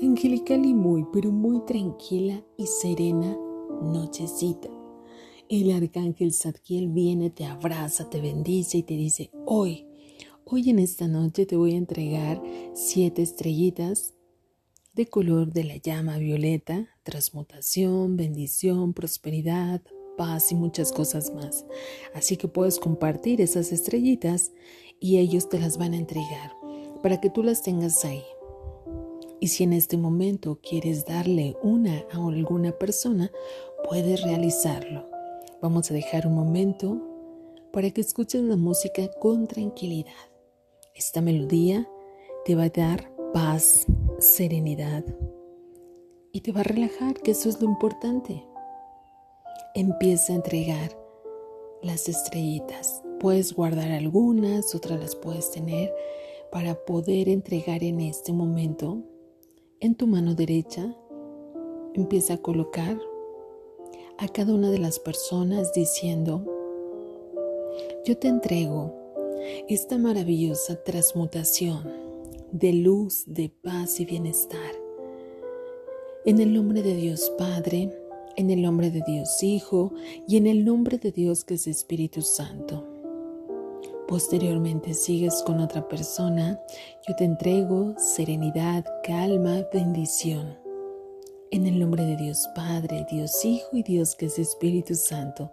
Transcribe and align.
angelical 0.00 0.64
y 0.64 0.74
muy, 0.74 1.06
pero 1.12 1.32
muy 1.32 1.64
tranquila 1.64 2.44
y 2.56 2.66
serena 2.66 3.36
nochecita. 3.82 4.68
El 5.48 5.70
arcángel 5.72 6.32
Zadkiel 6.32 6.88
viene, 6.88 7.30
te 7.30 7.46
abraza, 7.46 8.08
te 8.10 8.20
bendice 8.20 8.78
y 8.78 8.82
te 8.82 8.94
dice, 8.94 9.30
hoy, 9.46 9.86
hoy 10.44 10.70
en 10.70 10.78
esta 10.78 11.08
noche 11.08 11.46
te 11.46 11.56
voy 11.56 11.72
a 11.72 11.78
entregar 11.78 12.42
siete 12.74 13.22
estrellitas 13.22 14.14
de 14.94 15.06
color 15.06 15.52
de 15.52 15.64
la 15.64 15.76
llama 15.76 16.18
violeta, 16.18 16.88
transmutación, 17.02 18.16
bendición, 18.16 18.92
prosperidad, 18.92 19.82
paz 20.16 20.52
y 20.52 20.54
muchas 20.54 20.92
cosas 20.92 21.32
más. 21.32 21.64
Así 22.14 22.36
que 22.36 22.48
puedes 22.48 22.78
compartir 22.78 23.40
esas 23.40 23.72
estrellitas 23.72 24.52
y 25.00 25.18
ellos 25.18 25.48
te 25.48 25.58
las 25.58 25.78
van 25.78 25.94
a 25.94 25.98
entregar 25.98 26.52
para 27.02 27.20
que 27.20 27.30
tú 27.30 27.42
las 27.42 27.62
tengas 27.62 28.04
ahí. 28.04 28.22
Y 29.48 29.50
si 29.50 29.64
en 29.64 29.72
este 29.72 29.96
momento 29.96 30.60
quieres 30.60 31.06
darle 31.06 31.56
una 31.62 32.04
a 32.12 32.18
alguna 32.18 32.72
persona, 32.72 33.32
puedes 33.88 34.22
realizarlo. 34.22 35.08
Vamos 35.62 35.90
a 35.90 35.94
dejar 35.94 36.26
un 36.26 36.34
momento 36.34 37.00
para 37.72 37.90
que 37.90 38.02
escuches 38.02 38.42
la 38.42 38.56
música 38.56 39.08
con 39.18 39.46
tranquilidad. 39.46 40.12
Esta 40.94 41.22
melodía 41.22 41.88
te 42.44 42.56
va 42.56 42.64
a 42.64 42.68
dar 42.68 43.10
paz, 43.32 43.86
serenidad 44.18 45.02
y 46.30 46.42
te 46.42 46.52
va 46.52 46.60
a 46.60 46.64
relajar, 46.64 47.14
que 47.14 47.30
eso 47.30 47.48
es 47.48 47.58
lo 47.58 47.68
importante. 47.70 48.46
Empieza 49.74 50.34
a 50.34 50.36
entregar 50.36 50.90
las 51.80 52.06
estrellitas. 52.10 53.02
Puedes 53.18 53.54
guardar 53.54 53.92
algunas, 53.92 54.74
otras 54.74 55.00
las 55.00 55.16
puedes 55.16 55.50
tener 55.50 55.90
para 56.52 56.74
poder 56.84 57.30
entregar 57.30 57.82
en 57.82 58.00
este 58.00 58.34
momento 58.34 59.04
en 59.80 59.94
tu 59.94 60.06
mano 60.06 60.34
derecha, 60.34 60.94
empieza 61.94 62.34
a 62.34 62.38
colocar 62.38 62.98
a 64.18 64.28
cada 64.28 64.52
una 64.52 64.70
de 64.70 64.78
las 64.78 64.98
personas 64.98 65.72
diciendo, 65.72 66.44
yo 68.04 68.18
te 68.18 68.28
entrego 68.28 68.92
esta 69.68 69.96
maravillosa 69.96 70.82
transmutación 70.82 71.84
de 72.50 72.72
luz, 72.72 73.24
de 73.26 73.50
paz 73.50 74.00
y 74.00 74.04
bienestar. 74.04 74.74
En 76.24 76.40
el 76.40 76.52
nombre 76.52 76.82
de 76.82 76.94
Dios 76.94 77.32
Padre, 77.38 77.96
en 78.36 78.50
el 78.50 78.62
nombre 78.62 78.90
de 78.90 79.02
Dios 79.06 79.42
Hijo 79.42 79.92
y 80.26 80.36
en 80.36 80.46
el 80.46 80.64
nombre 80.64 80.98
de 80.98 81.12
Dios 81.12 81.44
que 81.44 81.54
es 81.54 81.66
Espíritu 81.66 82.22
Santo. 82.22 82.87
Posteriormente 84.08 84.94
sigues 84.94 85.42
con 85.42 85.60
otra 85.60 85.86
persona, 85.86 86.58
yo 87.06 87.14
te 87.14 87.24
entrego 87.24 87.92
serenidad, 87.98 88.82
calma, 89.04 89.68
bendición. 89.70 90.56
En 91.50 91.66
el 91.66 91.78
nombre 91.78 92.06
de 92.06 92.16
Dios 92.16 92.48
Padre, 92.54 93.06
Dios 93.10 93.44
Hijo 93.44 93.68
y 93.72 93.82
Dios 93.82 94.14
que 94.14 94.26
es 94.26 94.38
Espíritu 94.38 94.94
Santo. 94.94 95.52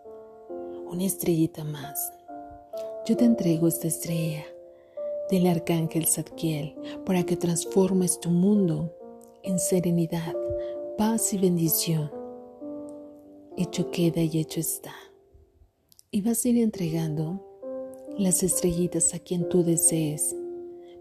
Una 0.89 1.03
estrellita 1.03 1.65
más. 1.65 2.13
Yo 3.05 3.17
te 3.17 3.25
entrego 3.25 3.67
esta 3.67 3.89
estrella 3.89 4.45
del 5.29 5.47
Arcángel 5.47 6.07
Zadkiel 6.07 6.77
para 7.05 7.23
que 7.23 7.35
transformes 7.35 8.21
tu 8.21 8.29
mundo 8.29 8.95
en 9.43 9.59
serenidad, 9.59 10.33
paz 10.97 11.33
y 11.33 11.39
bendición. 11.39 12.09
Hecho 13.57 13.91
queda 13.91 14.21
y 14.21 14.39
hecho 14.39 14.61
está. 14.61 14.93
Y 16.09 16.21
vas 16.21 16.45
a 16.45 16.47
ir 16.47 16.59
entregando 16.59 17.54
las 18.17 18.43
estrellitas 18.43 19.13
a 19.13 19.19
quien 19.19 19.49
tú 19.49 19.63
desees. 19.63 20.35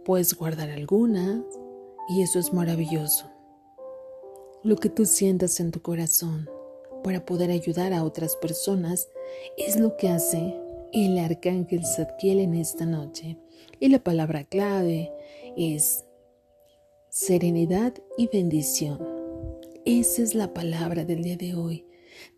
Puedes 0.04 0.34
guardar 0.34 0.70
algunas 0.70 1.44
y 2.08 2.22
eso 2.22 2.38
es 2.38 2.52
maravilloso. 2.52 3.26
Lo 4.62 4.76
que 4.76 4.88
tú 4.88 5.06
sientas 5.06 5.60
en 5.60 5.70
tu 5.70 5.80
corazón 5.80 6.48
para 7.02 7.24
poder 7.24 7.50
ayudar 7.50 7.92
a 7.92 8.02
otras 8.02 8.36
personas 8.36 9.08
es 9.56 9.78
lo 9.78 9.96
que 9.96 10.08
hace 10.08 10.58
el 10.92 11.18
arcángel 11.18 11.84
Zadkiel 11.84 12.40
en 12.40 12.54
esta 12.54 12.86
noche. 12.86 13.36
Y 13.78 13.88
la 13.88 13.98
palabra 13.98 14.44
clave 14.44 15.12
es 15.56 16.04
serenidad 17.10 17.94
y 18.16 18.28
bendición. 18.28 18.98
Esa 19.84 20.22
es 20.22 20.34
la 20.34 20.52
palabra 20.54 21.04
del 21.04 21.22
día 21.22 21.36
de 21.36 21.54
hoy. 21.54 21.86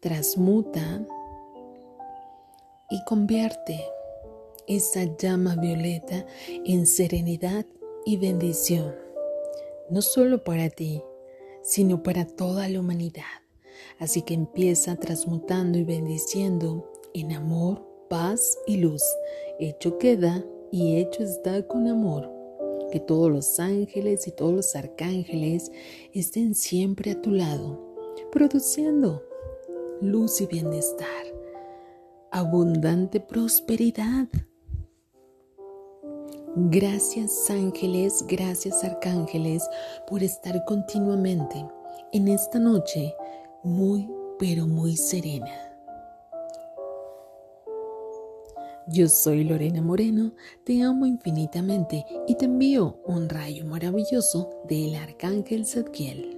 Transmuta 0.01 1.07
y 2.91 3.05
convierte 3.05 3.81
esa 4.67 5.05
llama 5.17 5.57
violeta 5.57 6.27
en 6.65 6.87
serenidad 6.87 7.67
y 8.05 8.17
bendición, 8.17 8.95
no 9.91 10.03
solo 10.03 10.45
para 10.45 10.71
ti, 10.71 11.03
sino 11.63 12.03
para 12.03 12.27
toda 12.27 12.69
la 12.69 12.81
humanidad. 12.81 13.25
Así 13.99 14.23
que 14.23 14.35
empieza 14.35 14.97
transmutando 14.97 15.79
y 15.79 15.85
bendiciendo 15.85 16.91
en 17.15 17.33
amor, 17.33 17.83
paz 18.09 18.59
y 18.67 18.77
luz. 18.77 19.03
Hecho 19.59 19.99
queda 19.99 20.45
y 20.71 20.97
hecho 20.97 21.23
está 21.23 21.67
con 21.67 21.89
amor. 21.89 22.33
Que 22.91 23.01
todos 23.01 23.31
los 23.31 23.59
ángeles 23.59 24.29
y 24.29 24.31
todos 24.31 24.55
los 24.55 24.77
arcángeles 24.77 25.73
estén 26.13 26.55
siempre 26.55 27.11
a 27.11 27.21
tu 27.21 27.33
lado, 27.33 27.95
produciendo 28.31 29.25
luz 30.01 30.41
y 30.41 30.47
bienestar, 30.47 31.27
abundante 32.31 33.19
prosperidad 33.19 34.29
Gracias 36.59 37.51
ángeles, 37.51 38.25
gracias 38.27 38.83
arcángeles 38.83 39.69
por 40.09 40.23
estar 40.23 40.65
continuamente 40.65 41.63
en 42.15 42.29
esta 42.29 42.59
noche 42.59 43.15
muy, 43.63 44.09
pero 44.39 44.67
muy 44.67 44.97
serena. 44.97 45.53
Yo 48.89 49.07
soy 49.07 49.45
Lorena 49.45 49.83
Moreno, 49.83 50.33
te 50.65 50.83
amo 50.83 51.05
infinitamente 51.05 52.07
y 52.27 52.37
te 52.37 52.47
envío 52.47 53.03
un 53.05 53.29
rayo 53.29 53.67
maravilloso 53.67 54.49
del 54.67 54.95
Arcángel 54.95 55.67
Zadkiel. 55.67 56.36